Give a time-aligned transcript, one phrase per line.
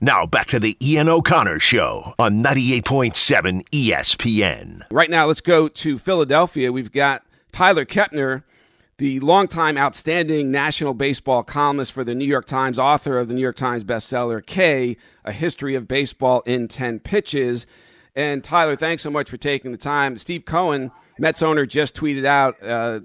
[0.00, 4.82] Now back to the Ian O'Connor Show on 98.7 ESPN.
[4.92, 6.70] Right now, let's go to Philadelphia.
[6.70, 8.44] We've got Tyler Kepner,
[8.98, 13.40] the longtime outstanding national baseball columnist for the New York Times, author of the New
[13.40, 17.66] York Times bestseller K, A History of Baseball in 10 Pitches.
[18.14, 20.16] And Tyler, thanks so much for taking the time.
[20.16, 23.00] Steve Cohen, Mets owner, just tweeted out uh,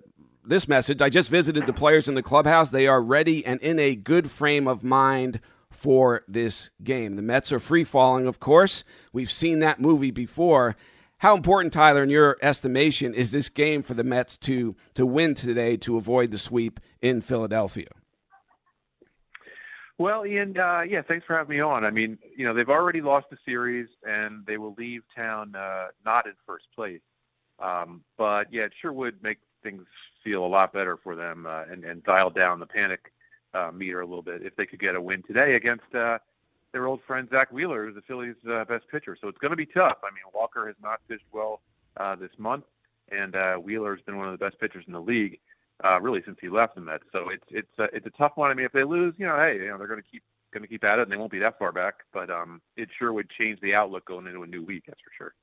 [0.46, 1.02] this message.
[1.02, 2.70] I just visited the players in the clubhouse.
[2.70, 5.40] They are ready and in a good frame of mind
[5.84, 7.18] for this game.
[7.18, 8.86] The Mets are free falling, of course.
[9.12, 10.78] We've seen that movie before.
[11.18, 15.34] How important, Tyler, in your estimation, is this game for the Mets to to win
[15.36, 17.90] today to avoid the sweep in Philadelphia?
[19.98, 21.84] Well, Ian, uh, yeah, thanks for having me on.
[21.84, 25.88] I mean, you know, they've already lost the series, and they will leave town uh,
[26.06, 27.02] not in first place.
[27.60, 29.86] Um, but yeah, it sure would make things
[30.24, 33.12] feel a lot better for them uh, and, and dial down the panic
[33.54, 36.18] uh, meter a little bit if they could get a win today against uh,
[36.72, 39.18] their old friend Zack Wheeler, who's the Phillies' uh, best pitcher.
[39.20, 39.98] So it's going to be tough.
[40.04, 41.62] I mean, Walker has not pitched well
[41.98, 42.66] uh, this month,
[43.12, 45.40] and uh, Wheeler has been one of the best pitchers in the league
[45.84, 47.04] uh, really since he left the Mets.
[47.12, 48.52] So it's it's uh, it's a tough one.
[48.52, 50.64] I mean, if they lose, you know, hey, you know, they're going to keep going
[50.64, 51.96] to keep at it, and they won't be that far back.
[52.12, 54.84] But um, it sure would change the outlook going into a new week.
[54.88, 55.34] That's for sure.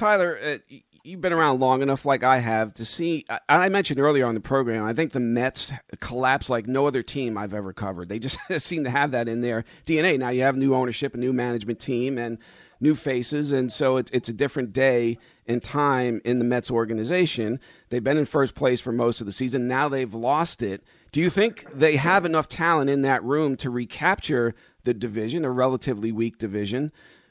[0.00, 3.26] Tyler, uh, you've been around long enough, like I have, to see.
[3.50, 7.36] I mentioned earlier on the program, I think the Mets collapse like no other team
[7.36, 8.08] I've ever covered.
[8.08, 10.18] They just seem to have that in their DNA.
[10.18, 12.38] Now you have new ownership, a new management team, and
[12.80, 17.60] new faces, and so it's a different day and time in the Mets organization.
[17.90, 19.68] They've been in first place for most of the season.
[19.68, 20.82] Now they've lost it.
[21.12, 24.54] Do you think they have enough talent in that room to recapture
[24.84, 26.90] the division, a relatively weak division?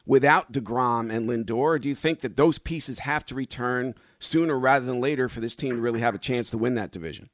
[0.10, 1.56] Without DeGrom and Lindor?
[1.56, 5.40] Or do you think that those pieces have to return sooner rather than later for
[5.40, 7.30] this team to really have a chance to win that division?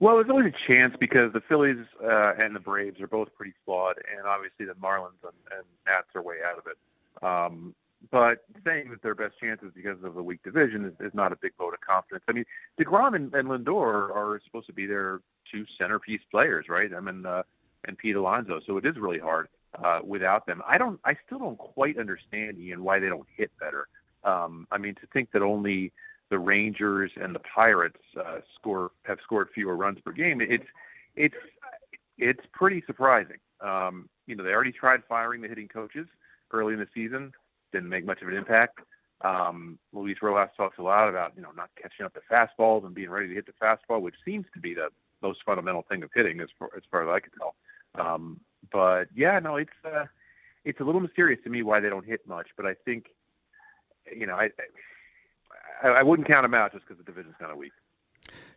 [0.00, 3.54] Well, there's always a chance because the Phillies uh, and the Braves are both pretty
[3.64, 7.24] flawed, and obviously the Marlins and, and Nats are way out of it.
[7.24, 7.74] Um,
[8.10, 11.36] but saying that their best chances because of the weak division is, is not a
[11.36, 12.24] big vote of confidence.
[12.28, 12.44] I mean,
[12.78, 15.20] Degrom and, and Lindor are supposed to be their
[15.50, 16.90] two centerpiece players, right?
[16.94, 17.44] I mean, uh,
[17.86, 19.48] and Pete Alonso, so it is really hard
[19.82, 20.62] uh, without them.
[20.66, 21.00] I don't.
[21.04, 23.88] I still don't quite understand Ian why they don't hit better.
[24.24, 25.92] Um, I mean, to think that only
[26.30, 30.66] the Rangers and the Pirates uh, score have scored fewer runs per game, it's
[31.16, 31.34] it's
[32.18, 33.38] it's pretty surprising.
[33.60, 36.06] Um, you know, they already tried firing the hitting coaches
[36.52, 37.32] early in the season,
[37.72, 38.80] didn't make much of an impact.
[39.22, 42.94] Um, Luis Rojas talks a lot about you know not catching up to fastballs and
[42.94, 44.88] being ready to hit the fastball, which seems to be the
[45.22, 47.54] most fundamental thing of hitting, as far as far as I can tell.
[47.94, 48.40] Um,
[48.72, 50.04] but yeah, no, it's uh,
[50.64, 52.48] it's a little mysterious to me why they don't hit much.
[52.56, 53.06] But I think,
[54.14, 54.50] you know, I
[55.82, 57.72] I, I wouldn't count them out just because the division's kind of weak.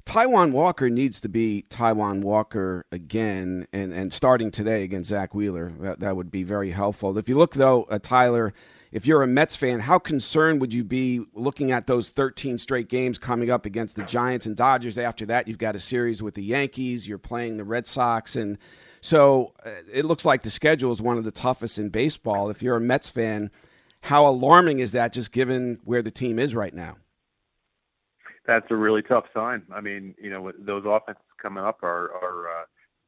[0.05, 5.71] Taijuan Walker needs to be Taijuan Walker again, and, and starting today against Zack Wheeler.
[5.79, 7.17] That, that would be very helpful.
[7.17, 8.53] If you look, though, Tyler,
[8.93, 12.89] if you're a Mets fan, how concerned would you be looking at those 13 straight
[12.89, 14.99] games coming up against the Giants and Dodgers?
[14.99, 18.59] After that, you've got a series with the Yankees, you're playing the Red Sox, and
[19.01, 22.51] so uh, it looks like the schedule is one of the toughest in baseball.
[22.51, 23.49] If you're a Mets fan,
[24.01, 26.97] how alarming is that just given where the team is right now?
[28.45, 29.63] That's a really tough sign.
[29.73, 32.65] I mean, you know, those offenses coming up are are uh,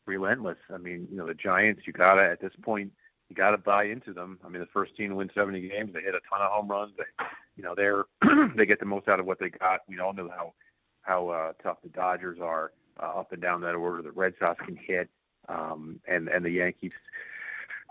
[0.08, 0.58] relentless.
[0.74, 2.92] I mean, you know, the Giants, you gotta at this point,
[3.30, 4.40] you gotta buy into them.
[4.46, 6.68] I mean, the first team to win 70 games, they hit a ton of home
[6.68, 6.94] runs.
[6.98, 7.26] They,
[7.58, 8.06] you know, they're
[8.56, 9.82] they get the most out of what they got.
[9.88, 10.54] We all know how
[11.02, 12.72] how uh, tough the Dodgers are
[13.02, 14.02] uh, up and down that order.
[14.02, 15.10] The Red Sox can hit
[15.50, 16.94] um, and and the Yankees.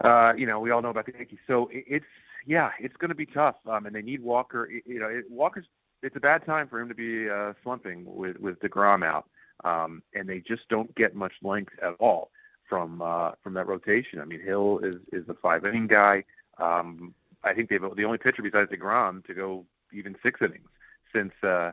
[0.03, 1.39] Uh, you know, we all know about the Yankees.
[1.47, 2.07] So it, it's
[2.47, 3.57] yeah, it's going to be tough.
[3.67, 4.69] Um, and they need Walker.
[4.87, 5.67] You know, it, Walker's.
[6.03, 9.27] It's a bad time for him to be uh, slumping with with Degrom out,
[9.65, 12.31] um, and they just don't get much length at all
[12.69, 14.21] from uh, from that rotation.
[14.21, 16.25] I mean, Hill is is the five inning guy.
[16.59, 20.69] Um, I think they've the only pitcher besides Degrom to go even six innings
[21.15, 21.73] since uh,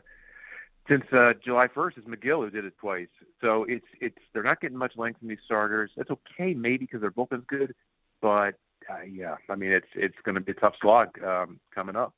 [0.88, 3.08] since uh, July 1st is Megill who did it twice.
[3.40, 5.92] So it's it's they're not getting much length from these starters.
[5.96, 7.74] That's okay, maybe because their bullpen's good,
[8.22, 8.56] but
[8.90, 12.14] uh, yeah, I mean it's it's going to be a tough slog um, coming up.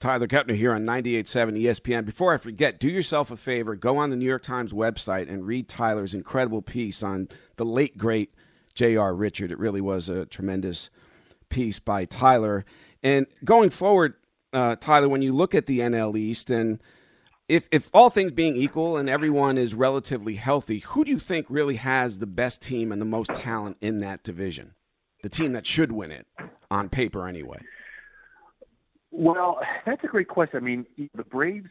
[0.00, 2.04] Tyler Kepner here on 98.7 ESPN.
[2.04, 3.76] Before I forget, do yourself a favor.
[3.76, 7.98] Go on the New York Times website and read Tyler's incredible piece on the late,
[7.98, 8.32] great
[8.74, 9.14] J.R.
[9.14, 9.52] Richard.
[9.52, 10.90] It really was a tremendous
[11.50, 12.64] piece by Tyler.
[13.02, 14.14] And going forward,
[14.52, 16.82] uh, Tyler, when you look at the NL East and–
[17.50, 21.46] if if all things being equal and everyone is relatively healthy, who do you think
[21.48, 24.74] really has the best team and the most talent in that division?
[25.24, 26.28] The team that should win it
[26.70, 27.58] on paper anyway.
[29.10, 30.58] Well, that's a great question.
[30.58, 31.70] I mean, the Braves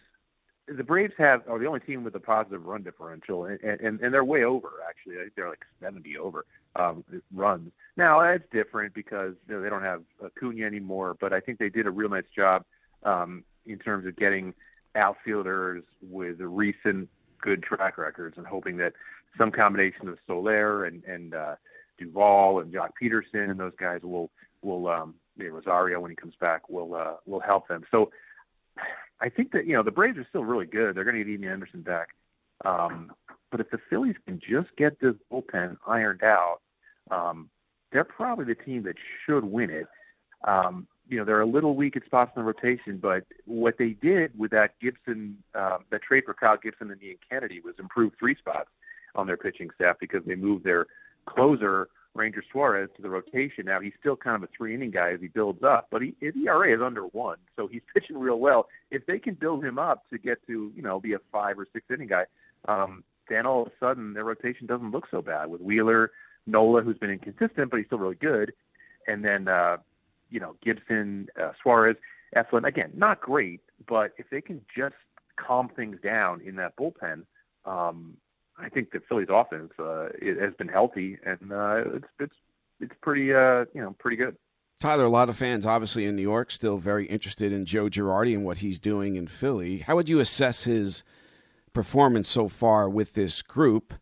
[0.77, 4.13] the Braves have are the only team with a positive run differential, and and, and
[4.13, 5.15] they're way over actually.
[5.15, 6.45] I think they're like 70 over
[6.75, 7.03] um,
[7.33, 7.71] runs.
[7.97, 11.69] Now that's different because you know, they don't have Acuna anymore, but I think they
[11.69, 12.65] did a real nice job
[13.03, 14.53] um, in terms of getting
[14.95, 17.09] outfielders with recent
[17.41, 18.93] good track records and hoping that
[19.37, 21.55] some combination of Soler and and uh,
[21.97, 24.29] Duvall and Joc Pederson and those guys will
[24.61, 25.15] will um,
[25.47, 27.83] Rosario when he comes back will uh, will help them.
[27.91, 28.11] So
[29.21, 30.95] I think that you know the Braves are still really good.
[30.95, 32.09] They're going to get Ian Anderson back,
[32.65, 33.11] um,
[33.51, 36.59] but if the Phillies can just get this bullpen ironed out,
[37.11, 37.49] um,
[37.91, 38.95] they're probably the team that
[39.25, 39.87] should win it.
[40.45, 43.89] Um, you know they're a little weak at spots in the rotation, but what they
[43.89, 48.13] did with that Gibson, uh, that trade for Kyle Gibson and Ian Kennedy was improve
[48.19, 48.69] three spots
[49.15, 50.85] on their pitching staff because they moved their
[51.25, 53.65] closer Ranger Suarez to the rotation.
[53.65, 56.15] Now he's still kind of a three inning guy as he builds up, but he,
[56.19, 58.67] his ERA is under one, so he's pitching real well.
[58.91, 61.67] If they can build him up to get to you know be a five or
[61.71, 62.25] six inning guy,
[62.67, 66.11] um, then all of a sudden their rotation doesn't look so bad with Wheeler,
[66.47, 68.53] Nola, who's been inconsistent but he's still really good,
[69.07, 69.77] and then uh,
[70.29, 71.97] you know Gibson, uh, Suarez,
[72.35, 72.65] Eflin.
[72.65, 74.95] Again, not great, but if they can just
[75.35, 77.23] calm things down in that bullpen,
[77.65, 78.17] um,
[78.59, 82.35] I think the Phillies offense uh, it has been healthy and uh, it's it's
[82.79, 84.37] it's pretty uh, you know pretty good.
[84.79, 88.33] Tyler, a lot of fans, obviously in New York, still very interested in Joe Girardi
[88.33, 89.79] and what he's doing in Philly.
[89.79, 91.03] How would you assess his
[91.73, 93.93] performance so far with this group?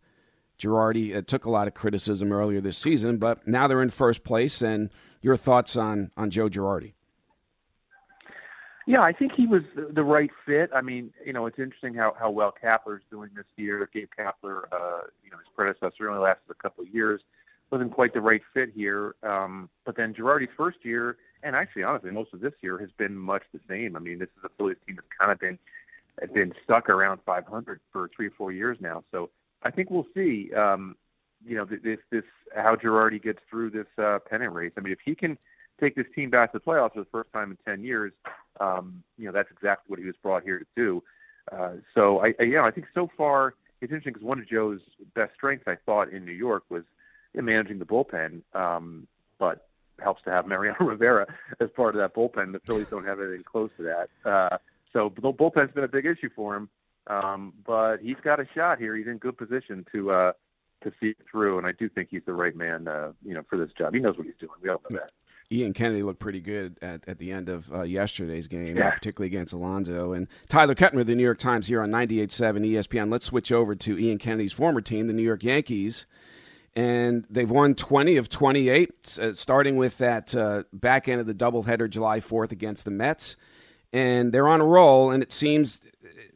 [0.59, 4.23] Girardi uh, took a lot of criticism earlier this season, but now they're in first
[4.23, 4.61] place.
[4.61, 6.93] And your thoughts on on Joe Girardi?
[8.87, 10.69] Yeah, I think he was the right fit.
[10.73, 13.87] I mean, you know, it's interesting how how well Kapler's doing this year.
[13.93, 17.19] Gabe Kapler, uh, you know, his predecessor only lasted a couple of years,
[17.69, 19.15] wasn't quite the right fit here.
[19.23, 23.13] Um, but then Girardi's first year, and actually, honestly, most of this year has been
[23.13, 23.97] much the same.
[23.97, 25.59] I mean, this is a Phillies team that's kind of been
[26.33, 29.03] been stuck around 500 for three or four years now.
[29.11, 29.31] So
[29.63, 30.53] I think we'll see.
[30.53, 30.95] Um,
[31.47, 32.23] you know, this this
[32.55, 34.71] how Girardi gets through this uh, pennant race.
[34.77, 35.37] I mean, if he can
[35.79, 38.11] take this team back to the playoffs for the first time in 10 years,
[38.59, 41.03] um, you know, that's exactly what he was brought here to do.
[41.51, 44.47] Uh, so I, I, you know, I think so far it's interesting because one of
[44.47, 44.81] Joe's
[45.13, 46.83] best strengths, I thought, in New York was
[47.35, 48.41] in managing the bullpen.
[48.53, 49.07] Um,
[49.37, 49.67] but
[49.99, 51.27] helps to have Mariano Rivera
[51.59, 52.53] as part of that bullpen.
[52.53, 54.29] The Phillies don't have anything close to that.
[54.29, 54.57] Uh,
[54.93, 56.69] so the bullpen's been a big issue for him.
[57.07, 58.95] Um, but he's got a shot here.
[58.95, 60.31] He's in good position to uh,
[60.83, 63.43] to see it through, and I do think he's the right man, uh, you know,
[63.49, 63.93] for this job.
[63.93, 64.51] He knows what he's doing.
[64.61, 65.11] We all know that.
[65.51, 68.91] Ian Kennedy looked pretty good at, at the end of uh, yesterday's game, yeah.
[68.91, 70.11] particularly against Alonso.
[70.11, 73.11] And Tyler Kepner, the New York Times, here on 98.7 ESPN.
[73.11, 76.05] Let's switch over to Ian Kennedy's former team, the New York Yankees.
[76.75, 81.33] And they've won 20 of 28, uh, starting with that uh, back end of the
[81.33, 83.35] doubleheader July 4th against the Mets.
[83.93, 85.79] And they're on a roll, and it seems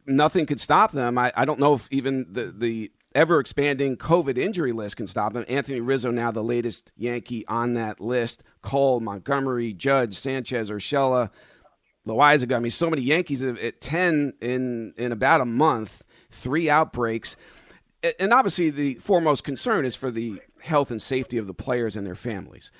[0.06, 1.18] nothing could stop them.
[1.18, 5.34] I, I don't know if even the, the ever expanding COVID injury list can stop
[5.34, 5.44] him.
[5.48, 8.42] Anthony Rizzo, now the latest Yankee on that list.
[8.62, 11.30] Cole, Montgomery, Judge, Sanchez, Urshela,
[12.06, 12.56] Loaisiga.
[12.56, 17.36] I mean, so many Yankees at 10 in, in about a month, three outbreaks.
[18.18, 22.06] And obviously, the foremost concern is for the health and safety of the players and
[22.06, 22.70] their families.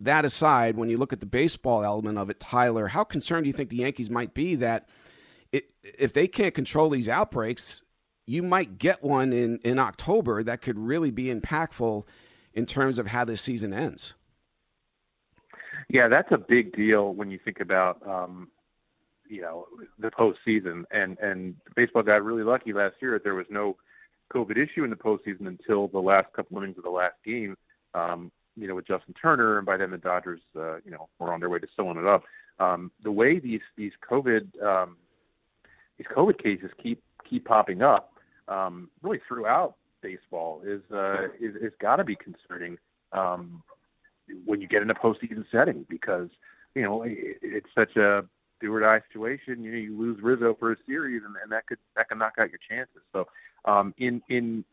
[0.00, 3.48] That aside, when you look at the baseball element of it, Tyler, how concerned do
[3.48, 4.88] you think the Yankees might be that
[5.50, 7.82] it, if they can't control these outbreaks,
[8.28, 12.04] you might get one in, in October that could really be impactful
[12.52, 14.14] in terms of how this season ends.
[15.88, 18.48] Yeah, that's a big deal when you think about um,
[19.26, 19.66] you know
[19.98, 20.84] the postseason.
[20.90, 23.76] And and baseball got really lucky last year that there was no
[24.34, 27.56] COVID issue in the postseason until the last couple innings of the last game.
[27.94, 31.32] Um, you know, with Justin Turner, and by then the Dodgers, uh, you know, were
[31.32, 32.24] on their way to sewing it up.
[32.58, 34.96] Um, the way these these COVID um,
[35.96, 38.12] these COVID cases keep keep popping up,
[38.48, 42.78] um, really throughout baseball is uh, is, is got to be concerning
[43.12, 43.62] um,
[44.44, 46.28] when you get in a postseason setting because
[46.74, 48.24] you know it, it's such a
[48.60, 49.62] do or die situation.
[49.62, 52.34] You know, you lose Rizzo for a series, and, and that could that can knock
[52.38, 53.02] out your chances.
[53.12, 53.28] So,
[53.64, 54.64] um, in in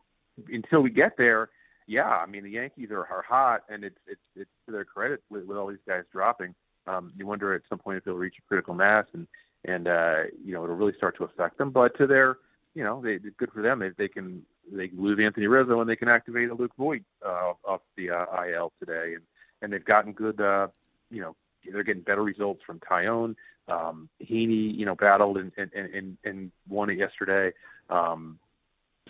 [0.52, 1.50] until we get there,
[1.86, 5.22] yeah, I mean the Yankees are, are hot, and it's it's it's to their credit
[5.30, 6.54] with, with all these guys dropping.
[6.86, 9.26] Um, you wonder at some point if they'll reach a critical mass, and
[9.64, 11.70] and uh, you know it'll really start to affect them.
[11.70, 12.38] But to their
[12.76, 13.78] you know, they good for them.
[13.78, 17.02] They, they can they can lose Anthony Rizzo and they can activate a Luke Voit
[17.24, 19.22] uh, off the uh, IL today, and
[19.62, 20.38] and they've gotten good.
[20.38, 20.68] Uh,
[21.10, 21.34] you know,
[21.72, 23.34] they're getting better results from Taillon.
[23.66, 27.50] Um, Heaney, you know, battled and and and, and won it yesterday.
[27.88, 28.38] Um,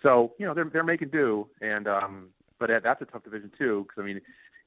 [0.01, 2.29] so you know they're they're making do, and um,
[2.61, 4.21] but that's a tough division too because I mean,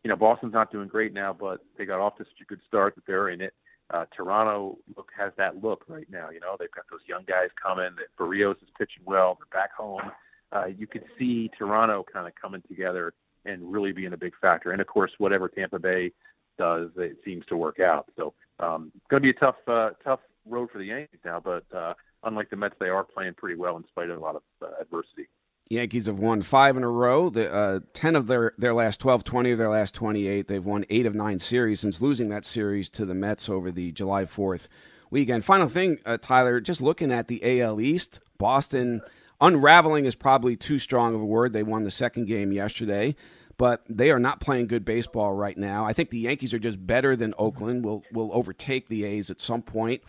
[0.04, 2.60] you know, Boston's not doing great now, but they got off to such a good
[2.68, 3.54] start that they're in it.
[3.92, 6.30] Uh, Toronto look has that look right now.
[6.30, 7.90] You know, they've got those young guys coming.
[7.98, 9.38] That Berrios is pitching well.
[9.40, 10.12] They're back home.
[10.52, 13.14] Uh, you could see Toronto kind of coming together
[13.46, 14.72] and really being a big factor.
[14.72, 16.12] And of course, whatever Tampa Bay
[16.58, 18.08] does, it seems to work out.
[18.16, 21.40] So, um, going to be a tough, uh, tough road for the Yankees now.
[21.40, 21.94] But uh,
[22.24, 24.72] unlike the Mets, they are playing pretty well in spite of a lot of uh,
[24.80, 25.30] adversity.
[25.70, 27.30] Yankees have won five in a row.
[27.30, 30.48] The, uh, 10 of their, their last 12, 20 of their last 28.
[30.48, 33.92] They've won eight of nine series since losing that series to the Mets over the
[33.92, 34.68] July 4th
[35.12, 35.46] weekend.
[35.46, 39.02] Final thing, uh, Tyler, just looking at the AL East, Boston
[39.40, 41.54] unraveling is probably too strong of a word.
[41.54, 43.16] They won the second game yesterday,
[43.58, 45.86] but they are not playing good baseball right now.
[45.86, 47.84] I think the Yankees are just better than Oakland.
[47.84, 50.02] Will will overtake the A's at some point.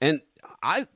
[0.00, 0.20] And
[0.62, 0.86] I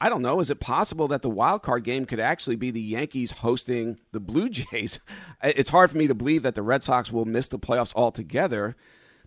[0.00, 0.40] I don't know.
[0.40, 4.20] Is it possible that the wild card game could actually be the Yankees hosting the
[4.20, 4.98] Blue Jays?
[5.42, 8.76] It's hard for me to believe that the Red Sox will miss the playoffs altogether,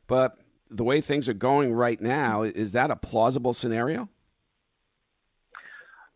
[0.08, 0.40] but
[0.70, 4.10] the way things are going right now, is that a plausible scenario?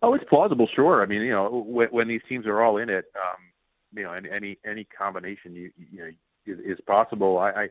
[0.01, 1.01] Oh, it's plausible, sure.
[1.01, 3.37] I mean, you know, when, when these teams are all in it, um,
[3.95, 6.09] you know, any any, combination you you know
[6.45, 7.37] is, is possible.
[7.37, 7.67] I, I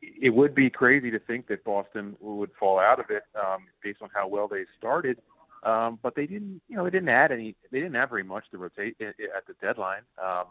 [0.00, 4.00] it would be crazy to think that Boston would fall out of it um, based
[4.00, 5.18] on how well they started.
[5.64, 7.56] Um, but they didn't, you know, they didn't add any.
[7.70, 9.16] They didn't have very much to rotate at
[9.46, 10.02] the deadline.
[10.22, 10.44] Um,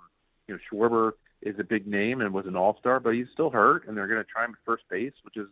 [0.48, 3.88] you know, Schwarber is a big name and was an All-Star, but he's still hurt,
[3.88, 5.48] and they're going to try him at first base, which is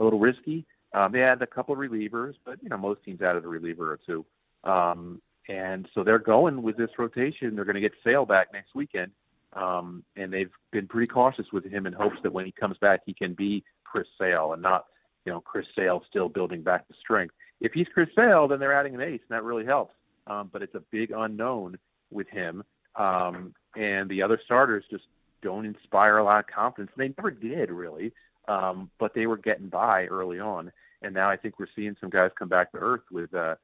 [0.00, 0.66] a little risky.
[0.92, 3.92] Um, they had a couple of relievers, but you know, most teams added a reliever
[3.92, 4.24] or two.
[4.64, 7.54] Um, and so they're going with this rotation.
[7.54, 9.12] They're going to get Sale back next weekend,
[9.52, 13.02] um, and they've been pretty cautious with him in hopes that when he comes back,
[13.06, 14.86] he can be Chris Sale and not,
[15.24, 18.74] you know, Chris Sale still building back the strength if he's Chris Sale, then they're
[18.74, 19.94] adding an ace, and that really helps.
[20.26, 21.78] Um, but it's a big unknown
[22.10, 22.62] with him,
[22.96, 25.04] um, and the other starters just
[25.42, 26.90] don't inspire a lot of confidence.
[26.96, 28.12] They never did really,
[28.48, 32.10] um, but they were getting by early on, and now I think we're seeing some
[32.10, 33.56] guys come back to earth with, uh,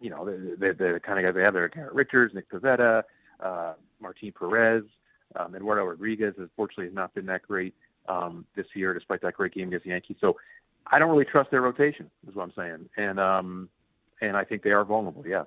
[0.00, 3.02] you know, the, the, the kind of guys they have there: Garrett Richards, Nick Pivetta,
[3.40, 4.84] uh, Martin Perez,
[5.36, 6.34] um, Eduardo Rodriguez.
[6.38, 7.74] Unfortunately, has not been that great
[8.08, 10.16] um, this year, despite that great game against the Yankees.
[10.20, 10.36] So
[10.90, 13.68] I don't really trust their rotation, is what I'm saying, and um,
[14.20, 15.24] and I think they are vulnerable.
[15.26, 15.46] Yes.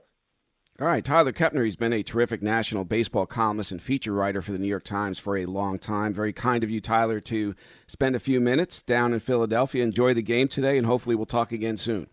[0.79, 1.65] All right, Tyler Kepner.
[1.65, 5.19] He's been a terrific national baseball columnist and feature writer for the New York Times
[5.19, 6.13] for a long time.
[6.13, 7.53] Very kind of you, Tyler, to
[7.86, 9.84] spend a few minutes down in Philadelphia.
[9.84, 12.08] Enjoy the game today, and hopefully we'll talk again soon.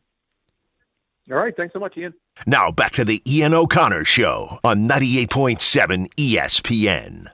[1.31, 2.15] All right, thanks so much, Ian.
[2.47, 7.29] Now back to the Ian O'Connor Show on 98.7 ESPN.